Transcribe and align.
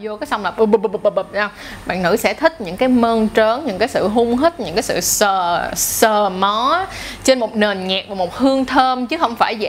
vô 0.00 0.16
cái 0.16 0.26
xong 0.26 0.42
là 0.42 0.50
bụp 0.50 0.70
bụp 0.70 0.82
bụp 0.82 1.02
bụp 1.02 1.14
bụp 1.14 1.34
nha. 1.34 1.50
Bạn 1.86 2.02
nữ 2.02 2.16
sẽ 2.16 2.34
thích 2.34 2.60
những 2.60 2.76
cái 2.76 2.88
mơn 2.88 3.28
trớn 3.36 3.66
những 3.66 3.78
cái 3.78 3.88
sự 3.88 4.08
hung 4.08 4.38
hít 4.38 4.60
những 4.60 4.74
cái 4.74 4.82
sự 4.82 5.00
sờ 5.00 5.70
sờ 5.76 6.28
mó 6.28 6.86
trên 7.24 7.40
một 7.40 7.56
nền 7.56 7.88
nhạc 7.88 8.04
và 8.08 8.14
một 8.14 8.36
hương 8.36 8.64
thơm 8.64 9.06
chứ 9.06 9.16
không 9.18 9.36
phải 9.36 9.54
vậy 9.54 9.68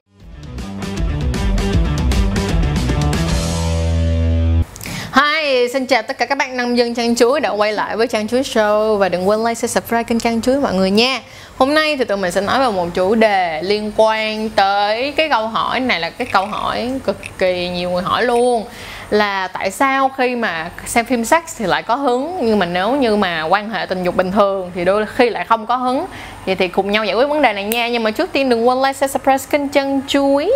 Hi, 5.15 5.67
xin 5.73 5.85
chào 5.85 6.01
tất 6.01 6.17
cả 6.17 6.25
các 6.25 6.37
bạn 6.37 6.57
nông 6.57 6.77
dân 6.77 6.95
trang 6.95 7.15
chuối 7.15 7.39
đã 7.39 7.49
quay 7.49 7.73
lại 7.73 7.97
với 7.97 8.07
trang 8.07 8.27
Chuối 8.27 8.41
Show. 8.41 8.97
Và 8.97 9.09
đừng 9.09 9.29
quên 9.29 9.39
like, 9.39 9.53
share, 9.53 9.67
subscribe 9.67 10.03
kênh 10.03 10.19
trang 10.19 10.41
Chuối 10.41 10.59
mọi 10.59 10.73
người 10.73 10.91
nha. 10.91 11.21
Hôm 11.57 11.73
nay 11.73 11.97
thì 11.97 12.05
tụi 12.05 12.17
mình 12.17 12.31
sẽ 12.31 12.41
nói 12.41 12.59
về 12.59 12.71
một 12.71 12.87
chủ 12.93 13.15
đề 13.15 13.61
liên 13.61 13.91
quan 13.97 14.49
tới 14.49 15.11
cái 15.11 15.29
câu 15.29 15.47
hỏi 15.47 15.79
này 15.79 15.99
là 15.99 16.09
cái 16.09 16.27
câu 16.31 16.45
hỏi 16.45 16.91
cực 17.05 17.17
kỳ 17.37 17.69
nhiều 17.69 17.89
người 17.89 18.03
hỏi 18.03 18.23
luôn 18.23 18.65
là 19.13 19.47
tại 19.47 19.71
sao 19.71 20.09
khi 20.17 20.35
mà 20.35 20.69
xem 20.85 21.05
phim 21.05 21.25
sex 21.25 21.43
thì 21.57 21.65
lại 21.65 21.83
có 21.83 21.95
hứng, 21.95 22.37
nhưng 22.41 22.59
mà 22.59 22.65
nếu 22.65 22.95
như 22.95 23.15
mà 23.15 23.43
quan 23.43 23.69
hệ 23.69 23.85
tình 23.85 24.03
dục 24.03 24.15
bình 24.15 24.31
thường 24.31 24.71
thì 24.75 24.85
đôi 24.85 25.05
khi 25.05 25.29
lại 25.29 25.45
không 25.45 25.65
có 25.65 25.75
hứng. 25.75 26.05
Vậy 26.45 26.55
thì 26.55 26.67
cùng 26.67 26.91
nhau 26.91 27.05
giải 27.05 27.15
quyết 27.15 27.25
vấn 27.25 27.41
đề 27.41 27.53
này 27.53 27.63
nha, 27.63 27.89
nhưng 27.89 28.03
mà 28.03 28.11
trước 28.11 28.31
tiên 28.31 28.49
đừng 28.49 28.67
quên 28.67 28.77
like, 28.77 28.93
share, 28.93 29.11
subscribe 29.11 29.37
kênh 29.49 29.69
chân 29.69 30.01
chuối 30.07 30.51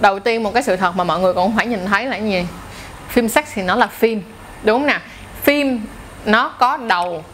đầu 0.00 0.18
tiên 0.18 0.42
một 0.42 0.54
cái 0.54 0.62
sự 0.62 0.76
thật 0.76 0.96
mà 0.96 1.04
mọi 1.04 1.20
người 1.20 1.32
cũng 1.32 1.56
phải 1.56 1.66
nhìn 1.66 1.86
thấy 1.86 2.06
là 2.06 2.16
gì? 2.16 2.46
Phim 3.08 3.28
sex 3.28 3.44
thì 3.54 3.62
nó 3.62 3.76
là 3.76 3.86
phim, 3.86 4.22
đúng 4.62 4.78
không 4.78 4.86
nè 4.86 4.98
phim 5.42 5.80
nó 6.24 6.48
có 6.48 6.76
đầu, 6.76 7.24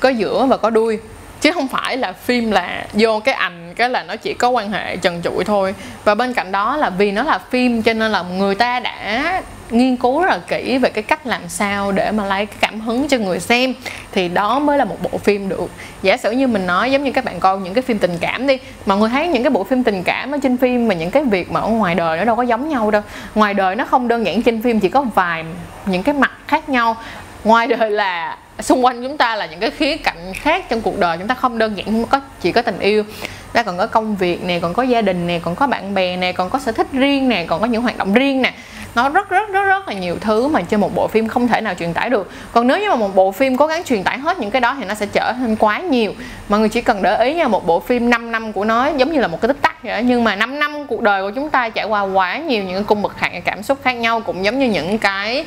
có 0.00 0.08
giữa 0.08 0.46
và 0.46 0.56
có 0.56 0.70
đuôi 0.70 0.98
chứ 1.42 1.52
không 1.52 1.68
phải 1.68 1.96
là 1.96 2.12
phim 2.12 2.50
là 2.50 2.84
vô 2.92 3.20
cái 3.24 3.34
ảnh, 3.34 3.74
cái 3.76 3.88
là 3.88 4.02
nó 4.02 4.16
chỉ 4.16 4.34
có 4.34 4.48
quan 4.48 4.72
hệ 4.72 4.96
trần 4.96 5.22
trụi 5.24 5.44
thôi. 5.44 5.74
Và 6.04 6.14
bên 6.14 6.34
cạnh 6.34 6.52
đó 6.52 6.76
là 6.76 6.90
vì 6.90 7.12
nó 7.12 7.22
là 7.22 7.38
phim, 7.50 7.82
cho 7.82 7.92
nên 7.92 8.12
là 8.12 8.22
người 8.22 8.54
ta 8.54 8.80
đã 8.80 9.42
nghiên 9.70 9.96
cứu 9.96 10.22
rất 10.22 10.30
là 10.30 10.38
kỹ 10.48 10.78
về 10.78 10.90
cái 10.90 11.02
cách 11.02 11.26
làm 11.26 11.48
sao 11.48 11.92
để 11.92 12.10
mà 12.10 12.24
lấy 12.24 12.46
cái 12.46 12.56
cảm 12.60 12.80
hứng 12.80 13.08
cho 13.08 13.18
người 13.18 13.40
xem. 13.40 13.74
Thì 14.12 14.28
đó 14.28 14.58
mới 14.58 14.78
là 14.78 14.84
một 14.84 14.96
bộ 15.02 15.18
phim 15.18 15.48
được. 15.48 15.70
Giả 16.02 16.16
sử 16.16 16.30
như 16.30 16.46
mình 16.46 16.66
nói, 16.66 16.92
giống 16.92 17.04
như 17.04 17.12
các 17.12 17.24
bạn 17.24 17.40
coi 17.40 17.58
những 17.58 17.74
cái 17.74 17.82
phim 17.82 17.98
tình 17.98 18.18
cảm 18.20 18.46
đi 18.46 18.58
mọi 18.86 18.98
người 18.98 19.08
thấy 19.08 19.28
những 19.28 19.42
cái 19.42 19.50
bộ 19.50 19.64
phim 19.64 19.84
tình 19.84 20.02
cảm 20.02 20.32
ở 20.32 20.38
trên 20.42 20.56
phim 20.56 20.88
mà 20.88 20.94
những 20.94 21.10
cái 21.10 21.24
việc 21.24 21.52
mà 21.52 21.60
ở 21.60 21.68
ngoài 21.68 21.94
đời 21.94 22.18
nó 22.18 22.24
đâu 22.24 22.36
có 22.36 22.42
giống 22.42 22.68
nhau 22.68 22.90
đâu. 22.90 23.02
Ngoài 23.34 23.54
đời 23.54 23.74
nó 23.74 23.84
không 23.84 24.08
đơn 24.08 24.26
giản 24.26 24.42
trên 24.42 24.62
phim, 24.62 24.80
chỉ 24.80 24.88
có 24.88 25.02
vài 25.14 25.44
những 25.86 26.02
cái 26.02 26.14
mặt 26.14 26.32
khác 26.46 26.68
nhau. 26.68 26.96
Ngoài 27.44 27.66
đời 27.66 27.90
là 27.90 28.36
xung 28.60 28.84
quanh 28.84 29.02
chúng 29.02 29.16
ta 29.16 29.36
là 29.36 29.46
những 29.46 29.60
cái 29.60 29.70
khía 29.70 29.96
cạnh 29.96 30.32
khác 30.34 30.64
trong 30.68 30.80
cuộc 30.80 30.98
đời, 30.98 31.18
chúng 31.18 31.28
ta 31.28 31.34
không 31.34 31.58
đơn 31.58 31.76
giản 31.76 32.04
có 32.04 32.20
chỉ 32.40 32.52
có 32.52 32.62
tình 32.62 32.78
yêu. 32.78 33.04
Ta 33.52 33.62
còn 33.62 33.78
có 33.78 33.86
công 33.86 34.16
việc 34.16 34.44
nè, 34.44 34.60
còn 34.60 34.74
có 34.74 34.82
gia 34.82 35.02
đình 35.02 35.26
nè, 35.26 35.38
còn 35.38 35.54
có 35.54 35.66
bạn 35.66 35.94
bè 35.94 36.16
nè, 36.16 36.32
còn 36.32 36.50
có 36.50 36.58
sở 36.58 36.72
thích 36.72 36.86
riêng 36.92 37.28
nè, 37.28 37.46
còn 37.48 37.60
có 37.60 37.66
những 37.66 37.82
hoạt 37.82 37.98
động 37.98 38.12
riêng 38.12 38.42
nè 38.42 38.54
nó 38.94 39.08
rất 39.08 39.30
rất 39.30 39.52
rất 39.52 39.64
rất 39.64 39.88
là 39.88 39.94
nhiều 39.94 40.16
thứ 40.20 40.48
mà 40.48 40.62
trên 40.62 40.80
một 40.80 40.94
bộ 40.94 41.08
phim 41.08 41.28
không 41.28 41.48
thể 41.48 41.60
nào 41.60 41.74
truyền 41.74 41.94
tải 41.94 42.10
được. 42.10 42.30
Còn 42.52 42.66
nếu 42.66 42.78
như 42.78 42.90
mà 42.90 42.96
một 42.96 43.14
bộ 43.14 43.32
phim 43.32 43.56
cố 43.56 43.66
gắng 43.66 43.84
truyền 43.84 44.02
tải 44.02 44.18
hết 44.18 44.38
những 44.38 44.50
cái 44.50 44.60
đó 44.60 44.76
thì 44.78 44.84
nó 44.84 44.94
sẽ 44.94 45.06
trở 45.06 45.34
nên 45.40 45.56
quá 45.56 45.78
nhiều. 45.78 46.12
Mọi 46.48 46.60
người 46.60 46.68
chỉ 46.68 46.80
cần 46.80 47.02
để 47.02 47.24
ý 47.24 47.34
nha 47.34 47.48
một 47.48 47.66
bộ 47.66 47.80
phim 47.80 48.10
5 48.10 48.32
năm 48.32 48.52
của 48.52 48.64
nó 48.64 48.86
giống 48.96 49.12
như 49.12 49.20
là 49.20 49.28
một 49.28 49.40
cái 49.40 49.48
tích 49.48 49.62
tắc 49.62 49.82
vậy 49.82 50.02
nhưng 50.02 50.24
mà 50.24 50.36
5 50.36 50.58
năm 50.58 50.86
cuộc 50.86 51.00
đời 51.00 51.22
của 51.22 51.30
chúng 51.30 51.50
ta 51.50 51.68
trải 51.68 51.84
qua 51.84 52.02
quá 52.02 52.38
nhiều 52.38 52.64
những 52.64 52.84
cung 52.84 53.02
bậc 53.02 53.20
hạng 53.20 53.42
cảm 53.42 53.62
xúc 53.62 53.78
khác 53.84 53.92
nhau 53.92 54.20
cũng 54.20 54.44
giống 54.44 54.58
như 54.58 54.66
những 54.66 54.98
cái 54.98 55.44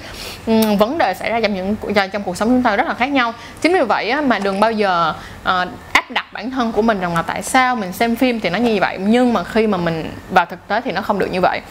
um, 0.48 0.78
vấn 0.78 0.98
đề 0.98 1.14
xảy 1.14 1.30
ra 1.30 1.40
trong 1.40 1.54
những 1.54 1.76
trong 2.12 2.24
cuộc 2.24 2.38
sống 2.38 2.50
chúng 2.50 2.64
ta 2.64 2.76
rất 2.76 2.88
là 2.88 2.94
khác 2.94 3.06
nhau. 3.06 3.34
Chính 3.62 3.74
vì 3.74 3.82
vậy 3.82 4.10
á, 4.10 4.22
mà 4.22 4.40
đừng 4.40 4.60
bao 4.60 4.72
giờ 4.72 5.14
uh, 5.42 5.68
áp 5.94 6.12
đặt 6.12 6.26
bản 6.34 6.52
thân 6.52 6.72
của 6.72 6.82
mình 6.82 7.00
rằng 7.00 7.16
là 7.16 7.22
tại 7.22 7.44
sao 7.44 7.76
mình 7.76 7.92
xem 7.92 8.16
phim 8.16 8.40
thì 8.40 8.50
nó 8.50 8.58
như 8.58 8.78
vậy. 8.82 8.98
Nhưng 9.00 9.34
mà 9.34 9.44
khi 9.44 9.68
mà 9.68 9.78
mình 9.78 10.12
vào 10.32 10.46
thực 10.46 10.68
tế 10.68 10.82
thì 10.82 10.92
nó 10.92 11.02
không 11.02 11.20
được 11.20 11.32
như 11.32 11.42
vậy 11.42 11.62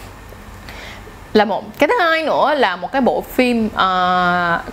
là 1.35 1.45
một 1.45 1.79
cái 1.79 1.89
thứ 1.89 1.95
hai 2.01 2.23
nữa 2.23 2.55
là 2.55 2.77
một 2.77 2.93
cái 2.93 3.01
bộ 3.01 3.21
phim 3.21 3.67
uh, 3.67 3.73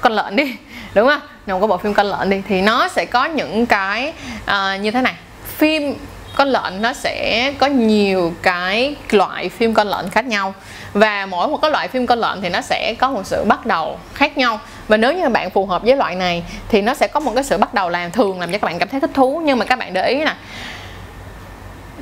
con 0.02 0.12
lợn 0.12 0.36
đi 0.36 0.56
đúng 0.94 1.08
không? 1.08 1.22
Một 1.48 1.60
cái 1.60 1.68
bộ 1.68 1.78
phim 1.78 1.94
con 1.94 2.06
lợn 2.06 2.30
đi 2.30 2.42
thì 2.48 2.62
nó 2.62 2.88
sẽ 2.88 3.06
có 3.06 3.26
những 3.26 3.66
cái 3.66 4.14
uh, 4.44 4.82
như 4.82 4.92
thế 4.92 5.02
này. 5.02 5.14
Phim 5.46 5.96
con 6.36 6.48
lợn 6.48 6.82
nó 6.82 6.94
sẽ 6.94 7.54
có 7.60 7.68
nhiều 7.68 8.34
cái 8.42 8.96
loại 9.12 9.50
phim 9.50 9.74
con 9.74 9.88
lợn 9.88 10.10
khác 10.10 10.26
nhau. 10.26 10.54
Và 10.94 11.26
mỗi 11.26 11.48
một 11.48 11.58
cái 11.62 11.72
loại 11.72 11.88
phim 11.88 12.08
con 12.08 12.20
lợn 12.20 12.42
thì 12.42 12.50
nó 12.50 12.62
sẽ 12.62 12.96
có 13.00 13.12
một 13.12 13.26
sự 13.26 13.44
bắt 13.44 13.66
đầu 13.66 14.00
khác 14.14 14.38
nhau. 14.38 14.60
Và 14.88 14.98
nếu 14.98 15.14
như 15.14 15.30
bạn 15.30 15.50
phù 15.50 15.66
hợp 15.66 15.84
với 15.84 15.96
loại 15.96 16.16
này 16.16 16.44
thì 16.70 16.82
nó 16.82 16.94
sẽ 16.94 17.08
có 17.08 17.20
một 17.20 17.32
cái 17.36 17.44
sự 17.44 17.58
bắt 17.58 17.74
đầu 17.74 17.90
làm 17.90 18.12
thường 18.12 18.40
làm 18.40 18.52
cho 18.52 18.58
các 18.58 18.66
bạn 18.66 18.80
cảm 18.80 18.88
thấy 18.88 19.00
thích 19.00 19.12
thú. 19.14 19.42
Nhưng 19.46 19.60
mà 19.60 19.66
các 19.66 19.80
bạn 19.80 19.94
để 19.94 20.08
ý 20.08 20.24
nè 20.24 20.36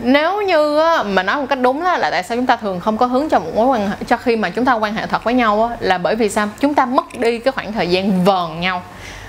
nếu 0.02 0.42
như 0.42 0.82
mà 1.06 1.24
nói 1.24 1.38
một 1.38 1.46
cách 1.50 1.60
đúng 1.62 1.82
là, 1.82 1.98
là 1.98 2.12
tại 2.12 2.24
sao 2.24 2.38
chúng 2.38 2.46
ta 2.46 2.56
thường 2.56 2.80
không 2.80 2.98
có 2.98 3.06
hướng 3.06 3.30
cho 3.30 3.40
một 3.40 3.52
mối 3.56 3.68
quan 3.68 3.90
hệ 3.90 3.96
cho 4.08 4.18
khi 4.18 4.36
mà 4.36 4.50
chúng 4.50 4.66
ta 4.66 4.74
quan 4.74 4.94
hệ 4.94 5.08
thật 5.08 5.24
với 5.24 5.34
nhau 5.34 5.72
là 5.80 5.98
bởi 5.98 6.16
vì 6.16 6.30
sao? 6.30 6.50
Chúng 6.60 6.74
ta 6.74 6.86
mất 6.86 7.20
đi 7.20 7.40
cái 7.40 7.52
khoảng 7.52 7.74
thời 7.74 7.90
gian 7.90 8.24
vờn 8.26 8.60
nhau 8.60 8.82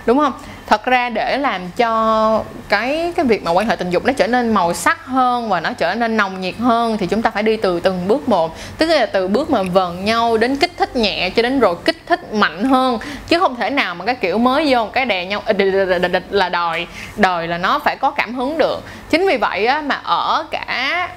đúng 0.07 0.19
không? 0.19 0.33
Thật 0.67 0.85
ra 0.85 1.09
để 1.09 1.39
làm 1.39 1.71
cho 1.77 2.43
cái 2.69 3.13
cái 3.17 3.25
việc 3.25 3.45
mà 3.45 3.51
quan 3.51 3.69
hệ 3.69 3.77
tình 3.77 3.91
dục 3.91 4.05
nó 4.05 4.13
trở 4.13 4.27
nên 4.27 4.55
màu 4.55 4.75
sắc 4.75 5.07
hơn 5.07 5.49
và 5.49 5.61
nó 5.61 5.73
trở 5.73 5.95
nên 5.95 6.17
nồng 6.17 6.41
nhiệt 6.41 6.55
hơn 6.59 6.97
thì 6.99 7.07
chúng 7.07 7.23
ta 7.23 7.31
phải 7.31 7.43
đi 7.43 7.57
từ 7.57 7.81
từng 7.81 8.09
bước 8.09 8.29
một. 8.29 8.57
Tức 8.79 8.87
là 8.87 9.07
từ 9.07 9.29
bước 9.29 9.51
mà 9.51 9.63
vần 9.63 10.05
nhau 10.05 10.37
đến 10.37 10.57
kích 10.57 10.73
thích 10.79 10.97
nhẹ 10.97 11.31
cho 11.31 11.43
đến 11.43 11.61
rồi 11.61 11.77
kích 11.85 11.97
thích 12.07 12.35
mạnh 12.35 12.65
hơn. 12.65 12.99
Chứ 13.29 13.39
không 13.39 13.57
thể 13.57 13.71
nào 13.71 13.95
mà 13.95 14.05
cái 14.05 14.15
kiểu 14.15 14.39
mới 14.39 14.67
vô 14.75 14.87
cái 14.93 15.05
đè 15.05 15.25
nhau 15.25 15.43
là 16.31 16.49
đòi 16.49 16.87
đòi 17.17 17.49
là 17.49 17.59
nó 17.59 17.79
phải 17.79 17.97
có 17.97 18.11
cảm 18.11 18.35
hứng 18.35 18.59
được. 18.59 18.83
Chính 19.11 19.27
vì 19.27 19.37
vậy 19.37 19.67
á, 19.67 19.81
mà 19.81 20.01
ở 20.05 20.45
cả 20.51 21.09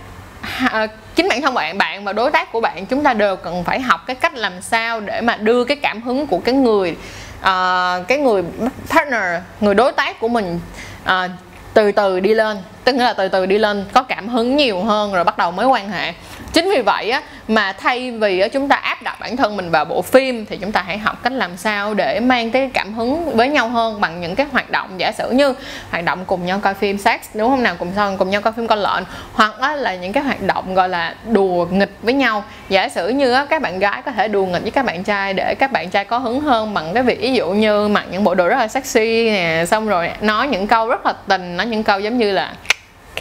à, 0.71 0.87
chính 1.15 1.27
bản 1.29 1.41
thân 1.41 1.53
bạn 1.53 1.77
bạn 1.77 2.03
và 2.03 2.13
đối 2.13 2.31
tác 2.31 2.51
của 2.51 2.61
bạn 2.61 2.85
chúng 2.85 3.03
ta 3.03 3.13
đều 3.13 3.35
cần 3.35 3.63
phải 3.63 3.79
học 3.79 4.01
cái 4.07 4.15
cách 4.15 4.35
làm 4.35 4.61
sao 4.61 4.99
để 4.99 5.21
mà 5.21 5.37
đưa 5.37 5.63
cái 5.63 5.77
cảm 5.77 6.01
hứng 6.01 6.27
của 6.27 6.39
cái 6.39 6.55
người 6.55 6.95
uh, 7.43 8.07
cái 8.07 8.17
người 8.17 8.43
partner 8.89 9.41
người 9.61 9.75
đối 9.75 9.91
tác 9.91 10.19
của 10.19 10.27
mình 10.27 10.59
uh, 11.03 11.31
từ 11.73 11.91
từ 11.91 12.19
đi 12.19 12.33
lên 12.33 12.57
tức 12.83 12.95
là 12.95 13.13
từ 13.13 13.27
từ 13.27 13.45
đi 13.45 13.57
lên, 13.57 13.85
có 13.93 14.03
cảm 14.03 14.29
hứng 14.29 14.55
nhiều 14.55 14.83
hơn 14.83 15.13
rồi 15.13 15.23
bắt 15.23 15.37
đầu 15.37 15.51
mới 15.51 15.65
quan 15.65 15.89
hệ. 15.89 16.13
Chính 16.53 16.69
vì 16.75 16.81
vậy 16.81 17.09
á, 17.09 17.21
mà 17.47 17.73
thay 17.73 18.11
vì 18.11 18.49
chúng 18.53 18.67
ta 18.67 18.75
áp 18.75 19.01
đặt 19.01 19.19
bản 19.19 19.37
thân 19.37 19.57
mình 19.57 19.71
vào 19.71 19.85
bộ 19.85 20.01
phim, 20.01 20.45
thì 20.45 20.57
chúng 20.57 20.71
ta 20.71 20.81
hãy 20.81 20.97
học 20.97 21.23
cách 21.23 21.33
làm 21.33 21.57
sao 21.57 21.93
để 21.93 22.19
mang 22.19 22.51
cái 22.51 22.69
cảm 22.73 22.93
hứng 22.93 23.35
với 23.37 23.49
nhau 23.49 23.69
hơn 23.69 24.01
bằng 24.01 24.21
những 24.21 24.35
cái 24.35 24.45
hoạt 24.51 24.69
động, 24.71 24.89
giả 24.97 25.11
sử 25.11 25.31
như 25.31 25.53
hoạt 25.91 26.05
động 26.05 26.25
cùng 26.27 26.45
nhau 26.45 26.59
coi 26.63 26.73
phim 26.73 26.97
sex 26.97 27.19
đúng 27.33 27.49
không 27.49 27.63
nào 27.63 27.75
cùng 27.79 27.91
nhau 27.95 28.15
cùng 28.19 28.29
nhau 28.29 28.41
coi 28.41 28.53
phim 28.53 28.67
con 28.67 28.79
lợn, 28.79 29.03
hoặc 29.33 29.75
là 29.75 29.95
những 29.95 30.13
cái 30.13 30.23
hoạt 30.23 30.41
động, 30.41 30.73
gọi 30.73 30.89
là, 30.89 31.15
đùa 31.29 31.65
nghịch 31.71 31.91
với 32.01 32.13
nhau. 32.13 32.43
Giả 32.69 32.89
sử 32.89 33.09
như 33.09 33.45
các 33.49 33.61
bạn 33.61 33.79
gái 33.79 34.01
có 34.01 34.11
thể 34.11 34.27
đùa 34.27 34.45
nghịch 34.45 34.61
với 34.61 34.71
các 34.71 34.85
bạn 34.85 35.03
trai 35.03 35.33
để 35.33 35.55
các 35.59 35.71
bạn 35.71 35.89
trai 35.89 36.05
có 36.05 36.17
hứng 36.17 36.41
hơn 36.41 36.73
bằng 36.73 36.93
cái 36.93 37.03
việc, 37.03 37.21
ví 37.21 37.33
dụ 37.33 37.49
như 37.49 37.87
mặc 37.87 38.05
những 38.11 38.23
bộ 38.23 38.35
đồ 38.35 38.47
rất 38.47 38.57
là 38.57 38.67
sexy 38.67 39.29
nè, 39.29 39.65
xong 39.67 39.87
rồi 39.87 40.09
nói 40.21 40.47
những 40.47 40.67
câu 40.67 40.87
rất 40.87 41.05
là 41.05 41.13
tình, 41.27 41.57
nói 41.57 41.65
những 41.65 41.83
câu 41.83 41.99
giống 41.99 42.17
như 42.17 42.31
là 42.31 42.53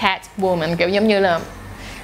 cat 0.03 0.21
woman 0.39 0.77
kiểu 0.77 0.89
giống 0.89 1.09
như 1.09 1.21
là 1.21 1.41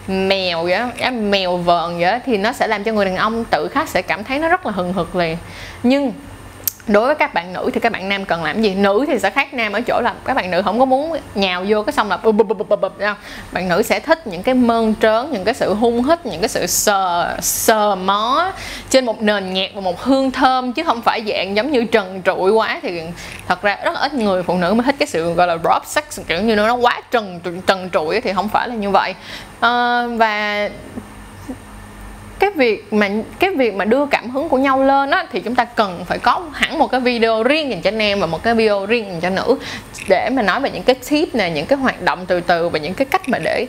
mèo 0.09 0.65
vậy 0.65 1.11
mèo 1.11 1.57
vờn 1.57 2.01
vậy 2.01 2.21
thì 2.27 2.37
nó 2.37 2.53
sẽ 2.53 2.67
làm 2.67 2.85
cho 2.85 2.93
người 2.93 3.05
đàn 3.05 3.17
ông 3.17 3.45
tự 3.45 3.69
khắc 3.69 3.89
sẽ 3.89 4.03
cảm 4.03 4.25
thấy 4.25 4.39
nó 4.39 4.49
rất 4.49 4.67
là 4.67 4.73
hừng 4.73 4.93
hực 4.93 5.17
liền. 5.17 5.37
Nhưng 5.83 6.13
đối 6.89 7.07
với 7.07 7.15
các 7.15 7.35
bạn 7.35 7.53
nữ 7.53 7.71
thì 7.75 7.81
các 7.81 7.93
bạn 7.93 8.09
nam 8.09 8.25
cần 8.25 8.45
làm 8.45 8.63
gì? 8.63 8.75
Nữ 8.75 9.05
thì 9.09 9.19
sẽ 9.19 9.31
khác 9.31 9.55
nam 9.55 9.73
ở 9.73 9.81
chỗ 9.81 10.01
là 10.01 10.15
các 10.25 10.35
bạn 10.35 10.51
nữ 10.51 10.63
không 10.63 10.79
có 10.79 10.85
muốn 10.85 11.13
nhào 11.35 11.65
vô 11.69 11.83
cái 11.83 11.93
xong 11.93 12.09
là 12.09 12.17
bụp 12.17 12.35
bụp 12.35 12.49
bụp 12.49 12.69
bụp 12.69 12.81
bụp 12.81 12.99
đâu 12.99 13.15
bạn 13.53 13.69
nữ 13.69 13.83
sẽ 13.83 14.01
thích 14.01 14.27
những 14.27 14.43
cái 14.43 14.55
mơn 14.55 14.95
trớn 15.03 15.33
những 15.33 15.45
cái 15.45 15.55
sự 15.55 15.75
hung 15.75 16.05
hít 16.05 16.27
những 16.27 16.41
cái 16.41 16.49
sự 16.49 16.67
sờ 16.67 17.37
sờ 17.41 17.95
mó 17.95 18.53
trên 18.91 19.07
một 19.07 19.23
nền 19.23 19.55
nhạc 19.55 19.71
và 19.75 19.81
một 19.81 20.03
hương 20.03 20.31
thơm 20.31 20.73
chứ 20.73 20.85
không 20.85 21.03
phải 21.03 21.25
dạng 21.29 21.57
giống 21.57 21.73
như 21.73 21.85
trần 21.85 22.23
trụi 22.25 22.51
quá. 22.51 22.81
Thì 22.83 23.01
thật 23.47 23.63
ra 23.63 23.79
rất 23.85 23.95
là 23.95 24.01
ít 24.01 24.15
người 24.15 24.43
phụ 24.43 24.57
nữ 24.57 24.75
mới 24.75 24.85
thích 24.85 24.95
cái 24.99 25.07
sự 25.07 25.33
gọi 25.33 25.47
là 25.47 25.57
drop 25.57 25.87
sex 25.87 26.05
kiểu 26.27 26.43
như 26.43 26.57
nó 26.57 26.75
quá 26.75 27.01
trần 27.11 27.41
trần 27.67 27.91
trụi 27.93 28.21
thì 28.21 28.33
không 28.33 28.49
phải 28.49 28.69
là 28.69 28.75
như 28.75 28.91
vậy. 28.91 29.15
À, 29.61 30.03
và 30.07 30.69
cái 32.39 32.51
việc 32.51 32.93
mà, 32.93 33.09
cái 33.39 33.51
việc 33.51 33.75
mà 33.75 33.85
đưa 33.85 34.07
cảm 34.07 34.31
hứng 34.31 34.49
của 34.49 34.59
nhau 34.59 34.85
lên 34.85 35.11
á, 35.11 35.27
thì 35.33 35.41
chúng 35.41 35.55
ta 35.55 35.65
cần 35.65 36.05
phải 36.07 36.19
có 36.19 36.43
hẳn 36.53 36.79
một 36.79 36.91
cái 36.91 37.01
video 37.01 37.43
riêng 37.43 37.71
dành 37.71 37.83
cho 37.83 37.91
nam 37.91 38.21
và 38.21 38.27
một 38.27 38.43
cái 38.43 38.55
video 38.55 38.87
riêng 38.87 39.07
dành 39.11 39.21
cho 39.21 39.31
nữ 39.31 39.59
để 40.09 40.31
mà 40.33 40.43
nói 40.43 40.61
về 40.61 40.71
những 40.71 40.83
cái 40.83 40.97
tip 41.11 41.35
này 41.35 41.51
những 41.51 41.67
cái 41.67 41.79
hoạt 41.79 42.03
động 42.03 42.27
từ 42.27 42.41
từ 42.41 42.69
và 42.69 42.79
những 42.79 42.95
cái 42.95 43.05
cách 43.05 43.29
mà 43.29 43.39
để 43.39 43.67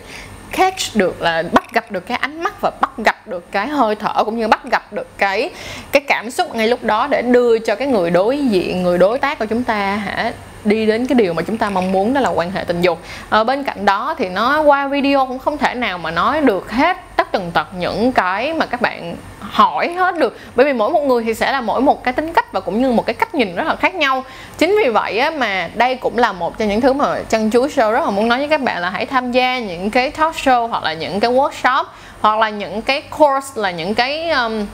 catch 0.51 0.95
được 0.95 1.21
là, 1.21 1.43
bắt 1.51 1.73
gặp 1.73 1.91
được 1.91 2.05
cái 2.07 2.17
ánh 2.17 2.43
mắt 2.43 2.61
và 2.61 2.71
bắt 2.81 2.91
gặp 2.97 3.27
được 3.27 3.51
cái 3.51 3.67
hơi 3.67 3.95
thở 3.95 4.23
cũng 4.23 4.39
như 4.39 4.47
bắt 4.47 4.63
gặp 4.71 4.93
được 4.93 5.07
cái 5.17 5.49
cái 5.91 6.01
cảm 6.07 6.31
xúc 6.31 6.55
ngay 6.55 6.67
lúc 6.67 6.83
đó 6.83 7.07
để 7.07 7.21
đưa 7.21 7.59
cho 7.59 7.75
cái 7.75 7.87
người 7.87 8.11
đối 8.11 8.37
diện, 8.37 8.83
người 8.83 8.97
đối 8.97 9.19
tác 9.19 9.39
của 9.39 9.45
chúng 9.45 9.63
ta 9.63 9.95
hả, 9.95 10.31
đi 10.65 10.85
đến 10.85 11.07
cái 11.07 11.15
điều 11.15 11.33
mà 11.33 11.41
chúng 11.41 11.57
ta 11.57 11.69
mong 11.69 11.91
muốn 11.91 12.13
đó 12.13 12.21
là 12.21 12.29
quan 12.29 12.51
hệ 12.51 12.63
tình 12.63 12.81
dục. 12.81 12.99
Ở 13.29 13.43
bên 13.43 13.63
cạnh 13.63 13.85
đó 13.85 14.15
thì 14.17 14.29
nó 14.29 14.61
qua 14.61 14.87
video 14.87 15.25
cũng 15.25 15.39
không 15.39 15.57
thể 15.57 15.73
nào 15.73 15.97
mà 15.97 16.11
nói 16.11 16.41
được 16.41 16.71
hết 16.71 16.97
tất 17.39 17.45
tần 17.45 17.51
tật 17.51 17.67
những 17.79 18.11
cái 18.11 18.53
mà 18.53 18.65
các 18.65 18.81
bạn 18.81 19.15
hỏi 19.39 19.93
hết 19.93 20.17
được. 20.17 20.39
Bởi 20.55 20.65
vì 20.65 20.73
mỗi 20.73 20.89
một 20.89 21.01
người 21.01 21.23
thì 21.23 21.33
sẽ 21.33 21.51
là 21.51 21.61
mỗi 21.61 21.81
một 21.81 22.03
cái 22.03 22.13
tính 22.13 22.33
cách 22.33 22.53
và 22.53 22.59
cũng 22.59 22.81
như 22.81 22.91
một 22.91 23.05
cái 23.05 23.13
cách 23.13 23.35
nhìn 23.35 23.55
rất 23.55 23.67
là 23.67 23.75
khác 23.75 23.95
nhau. 23.95 24.23
Chính 24.57 24.75
vì 24.83 24.89
vậy 24.89 25.19
á, 25.19 25.31
mà 25.31 25.69
đây 25.75 25.95
cũng 25.95 26.17
là 26.17 26.31
một 26.31 26.57
trong 26.57 26.69
những 26.69 26.81
thứ 26.81 26.93
mà 26.93 27.19
chân 27.29 27.49
chú 27.49 27.67
show 27.67 27.91
rất 27.91 28.03
là 28.03 28.09
muốn 28.09 28.27
nói 28.27 28.39
với 28.39 28.47
các 28.47 28.61
bạn 28.61 28.81
là 28.81 28.89
hãy 28.89 29.05
tham 29.05 29.31
gia 29.31 29.59
những 29.59 29.89
cái 29.89 30.11
talk 30.11 30.35
show 30.35 30.67
hoặc 30.67 30.83
là 30.83 30.93
những 30.93 31.19
cái 31.19 31.31
workshop 31.31 31.83
hoặc 32.21 32.39
là 32.39 32.49
những 32.49 32.81
cái 32.81 33.01
course 33.01 33.61
là 33.61 33.71
những 33.71 33.93
cái 33.95 34.29
um, 34.29 34.65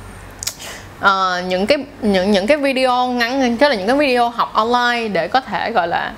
uh, 1.00 1.46
những 1.48 1.68
cái 1.68 1.78
những 2.02 2.32
những 2.32 2.48
cái 2.48 2.58
video 2.58 3.08
ngắn 3.08 3.58
tức 3.58 3.70
là 3.70 3.76
những 3.76 3.88
cái 3.88 3.96
video 3.96 4.30
học 4.30 4.50
online 4.54 5.08
để 5.08 5.28
có 5.28 5.42
thể 5.42 5.72
gọi 5.72 5.88
là 5.88 6.14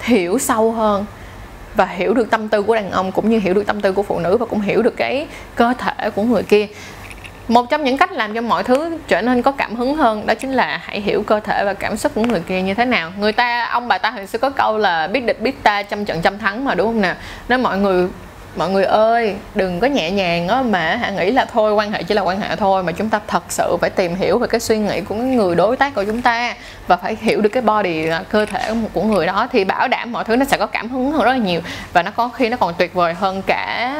hiểu 0.00 0.38
sâu 0.38 0.72
hơn 0.72 1.04
và 1.76 1.84
hiểu 1.84 2.14
được 2.14 2.30
tâm 2.30 2.48
tư 2.48 2.62
của 2.62 2.74
đàn 2.74 2.90
ông 2.90 3.12
cũng 3.12 3.30
như 3.30 3.38
hiểu 3.38 3.54
được 3.54 3.66
tâm 3.66 3.80
tư 3.80 3.92
của 3.92 4.02
phụ 4.02 4.18
nữ 4.18 4.36
và 4.36 4.46
cũng 4.46 4.60
hiểu 4.60 4.82
được 4.82 4.96
cái 4.96 5.26
cơ 5.54 5.74
thể 5.78 6.10
của 6.10 6.22
người 6.22 6.42
kia. 6.42 6.66
Một 7.48 7.70
trong 7.70 7.84
những 7.84 7.98
cách 7.98 8.12
làm 8.12 8.34
cho 8.34 8.40
mọi 8.40 8.64
thứ 8.64 8.98
trở 9.08 9.22
nên 9.22 9.42
có 9.42 9.52
cảm 9.52 9.76
hứng 9.76 9.96
hơn 9.96 10.26
đó 10.26 10.34
chính 10.34 10.52
là 10.52 10.80
hãy 10.82 11.00
hiểu 11.00 11.22
cơ 11.22 11.40
thể 11.40 11.64
và 11.64 11.74
cảm 11.74 11.96
xúc 11.96 12.12
của 12.14 12.22
người 12.22 12.40
kia 12.40 12.62
như 12.62 12.74
thế 12.74 12.84
nào. 12.84 13.12
Người 13.18 13.32
ta, 13.32 13.64
ông 13.64 13.88
bà 13.88 13.98
ta 13.98 14.10
hồi 14.10 14.26
xưa 14.26 14.38
có 14.38 14.50
câu 14.50 14.78
là 14.78 15.06
biết 15.06 15.20
địch, 15.20 15.40
biết 15.40 15.62
ta, 15.62 15.82
trăm 15.82 16.04
trận 16.04 16.22
trăm 16.22 16.38
thắng 16.38 16.64
mà, 16.64 16.74
đúng 16.74 16.88
không 16.88 17.00
nào? 17.00 17.14
Nếu 17.48 17.58
mọi 17.58 17.78
người 17.78 18.08
mọi 18.56 18.70
người 18.70 18.84
ơi, 18.84 19.36
đừng 19.54 19.80
có 19.80 19.86
nhẹ 19.86 20.10
nhàng 20.10 20.48
á, 20.48 20.62
mà 20.62 20.96
hả, 20.96 21.10
nghĩ 21.10 21.30
là 21.30 21.44
thôi, 21.44 21.72
quan 21.72 21.92
hệ 21.92 22.02
chỉ 22.02 22.14
là 22.14 22.22
quan 22.22 22.40
hệ 22.40 22.56
thôi, 22.56 22.82
mà 22.82 22.92
chúng 22.92 23.08
ta 23.08 23.20
thật 23.26 23.42
sự 23.48 23.76
phải 23.80 23.90
tìm 23.90 24.14
hiểu 24.14 24.38
về 24.38 24.46
cái 24.46 24.60
suy 24.60 24.78
nghĩ 24.78 25.00
của 25.00 25.14
người 25.14 25.54
đối 25.54 25.76
tác 25.76 25.94
của 25.94 26.04
chúng 26.04 26.22
ta 26.22 26.54
và 26.86 26.96
phải 26.96 27.16
hiểu 27.20 27.40
được 27.40 27.48
cái 27.48 27.62
body 27.62 28.08
à, 28.08 28.22
cơ 28.28 28.46
thể 28.46 28.74
của 28.92 29.02
người 29.02 29.26
đó 29.26 29.48
thì 29.52 29.64
bảo 29.64 29.88
đảm 29.88 30.12
mọi 30.12 30.24
thứ 30.24 30.36
nó 30.36 30.44
sẽ 30.44 30.56
có 30.56 30.66
cảm 30.66 30.88
hứng 30.88 31.12
hơn 31.12 31.22
rất 31.22 31.30
là 31.30 31.36
nhiều 31.36 31.60
và 31.92 32.02
nó 32.02 32.10
có 32.10 32.28
khi 32.28 32.48
nó 32.48 32.56
còn 32.56 32.74
tuyệt 32.78 32.94
vời 32.94 33.14
hơn 33.14 33.42
cả 33.46 33.94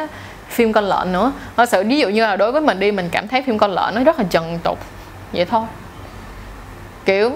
phim 0.48 0.72
con 0.72 0.84
lợn 0.84 1.12
nữa. 1.12 1.32
Thật 1.56 1.68
sự, 1.68 1.84
ví 1.84 1.98
dụ 1.98 2.08
như 2.08 2.22
là 2.22 2.36
đối 2.36 2.52
với 2.52 2.60
mình 2.60 2.80
đi, 2.80 2.92
mình 2.92 3.08
cảm 3.12 3.28
thấy 3.28 3.42
phim 3.42 3.58
con 3.58 3.70
lợn 3.70 3.94
nó 3.94 4.04
rất 4.04 4.18
là 4.18 4.24
trần 4.30 4.58
tục, 4.62 4.78
vậy 5.32 5.44
thôi. 5.44 5.66
Kiểu, 7.04 7.32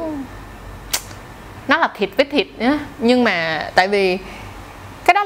nó 1.69 1.79
là 1.79 1.89
thịt 1.97 2.11
với 2.17 2.27
thịt 2.27 2.47
nhá, 2.59 2.79
nhưng 2.99 3.25
mà 3.25 3.65
tại 3.75 3.89
vì 3.89 4.19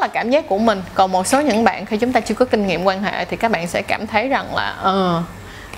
là 0.03 0.09
cảm 0.09 0.31
giác 0.31 0.49
của 0.49 0.59
mình. 0.59 0.83
Còn 0.95 1.13
một 1.13 1.27
số 1.27 1.41
những 1.41 1.65
bạn 1.65 1.87
khi 1.87 1.97
chúng 1.97 2.13
ta 2.13 2.21
chưa 2.21 2.35
có 2.35 2.45
kinh 2.45 2.67
nghiệm 2.67 2.85
quan 2.85 3.03
hệ 3.03 3.25
thì 3.25 3.37
các 3.37 3.51
bạn 3.51 3.67
sẽ 3.67 3.83
cảm 3.83 4.07
thấy 4.07 4.29
rằng 4.29 4.55
là 4.55 4.77
ờ 4.83 5.23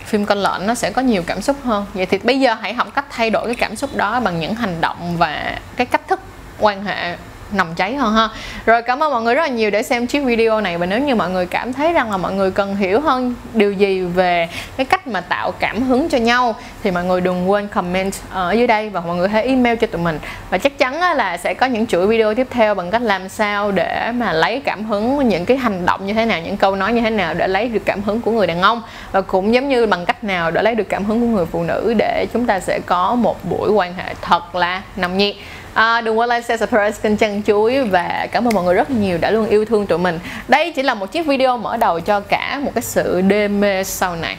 phim 0.05 0.27
con 0.27 0.39
lợn 0.39 0.67
nó 0.67 0.75
sẽ 0.75 0.91
có 0.91 1.03
nhiều 1.03 1.23
cảm 1.27 1.43
xúc 1.43 1.57
hơn. 1.65 1.87
Vậy 1.95 2.07
thì 2.07 2.19
bây 2.19 2.41
giờ 2.41 2.55
hãy 2.55 2.75
học 2.75 2.89
cách 2.95 3.05
thay 3.11 3.31
đổi 3.31 3.47
cái 3.47 3.55
cảm 3.55 3.77
xúc 3.77 3.97
đó 3.97 4.21
bằng 4.21 4.41
những 4.41 4.55
hành 4.55 4.81
động 4.81 5.17
và 5.19 5.59
cái 5.77 5.87
cách 5.87 6.09
thức 6.09 6.21
quan 6.59 6.85
hệ 6.85 7.17
nồng 7.53 7.75
cháy 7.75 7.95
hơn 7.95 8.15
ha. 8.15 8.29
Rồi, 8.67 8.83
cảm 8.83 9.03
ơn 9.03 9.13
mọi 9.13 9.23
người 9.23 9.35
rất 9.35 9.43
là 9.43 9.49
nhiều 9.49 9.71
để 9.71 9.83
xem 9.83 10.07
chiếc 10.07 10.21
video 10.21 10.61
này. 10.61 10.79
Và 10.79 10.87
nếu 10.87 10.99
như 10.99 11.15
mọi 11.15 11.31
người 11.31 11.47
cảm 11.47 11.73
thấy 11.73 11.93
rằng 11.93 12.11
là 12.11 12.17
mọi 12.17 12.33
người 12.33 12.51
cần 12.51 12.77
hiểu 12.77 13.01
hơn 13.01 13.35
điều 13.55 13.73
gì 13.73 14.01
về 14.01 14.49
cái 14.77 14.87
cách 14.87 15.07
mà 15.07 15.21
tạo 15.21 15.53
cảm 15.53 15.83
hứng 15.83 16.09
cho 16.09 16.19
nhau, 16.19 16.55
thì 16.83 16.91
mọi 16.91 17.05
người 17.05 17.21
đừng 17.21 17.51
quên 17.51 17.69
comment 17.69 18.15
ở 18.31 18.53
dưới 18.53 18.67
đây 18.67 18.91
và 18.91 19.01
mọi 19.01 19.17
người 19.17 19.29
hãy 19.29 19.45
email 19.45 19.77
cho 19.77 19.87
tụi 19.87 20.03
mình. 20.03 20.19
Và 20.51 20.59
chắc 20.59 20.79
chắn 20.79 21.01
là 21.17 21.37
sẽ 21.37 21.55
có 21.55 21.67
những 21.67 21.87
chuỗi 21.87 22.07
video 22.07 22.35
tiếp 22.35 22.47
theo 22.51 22.75
bằng 22.75 22.91
cách 22.91 23.03
làm 23.03 23.29
sao 23.29 23.73
để 23.73 24.13
mà 24.15 24.33
lấy 24.33 24.63
cảm 24.65 24.85
hứng, 24.85 25.29
những 25.29 25.45
cái 25.47 25.57
hành 25.57 25.87
động 25.87 26.07
như 26.07 26.15
thế 26.15 26.25
nào, 26.25 26.41
những 26.41 26.57
câu 26.57 26.77
nói 26.77 26.93
như 26.93 27.01
thế 27.01 27.11
nào 27.11 27.35
để 27.35 27.49
lấy 27.49 27.69
được 27.69 27.83
cảm 27.85 28.03
hứng 28.03 28.21
của 28.21 28.31
người 28.31 28.47
đàn 28.47 28.63
ông. 28.63 28.83
Và 29.13 29.21
cũng 29.21 29.55
giống 29.55 29.69
như 29.69 29.87
bằng 29.87 30.07
cách 30.07 30.25
nào 30.25 30.51
để 30.51 30.63
lấy 30.63 30.75
được 30.75 30.89
cảm 30.89 31.05
hứng 31.05 31.21
của 31.21 31.37
người 31.37 31.47
phụ 31.47 31.63
nữ 31.63 31.95
để 31.99 32.27
chúng 32.33 32.47
ta 32.47 32.61
sẽ 32.61 32.81
có 32.87 33.15
một 33.15 33.45
buổi 33.45 33.71
quan 33.71 33.95
hệ 33.95 34.15
thật 34.21 34.55
là 34.55 34.83
nồng 34.97 35.17
nhiệt 35.17 35.35
à, 35.75 36.01
đừng 36.01 36.19
quên 36.19 36.29
like, 36.29 36.41
share, 36.41 36.67
subscribe 36.67 36.93
kênh 37.03 37.17
chăn 37.17 37.43
chuối 37.43 37.85
và 37.85 38.27
cảm 38.33 38.49
ơn 38.49 38.55
mọi 38.55 38.65
người 38.65 38.75
rất 38.75 38.91
nhiều 38.91 39.19
đã 39.19 39.31
luôn 39.31 39.49
yêu 39.49 39.65
thương 39.65 39.87
tụi 39.87 39.99
mình. 39.99 40.19
Đây 40.49 40.73
chỉ 40.73 40.83
là 40.83 40.95
một 40.95 41.13
chiếc 41.13 41.27
video 41.27 41.59
mở 41.59 41.77
đầu 41.77 42.01
cho 42.01 42.21
cả 42.21 42.61
một 42.65 42.71
cái 42.75 42.83
sự 42.83 43.21
đê 43.21 43.49
mê 43.49 43.85
sau 43.85 44.17
này. 44.17 44.37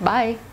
Bye. 0.00 0.51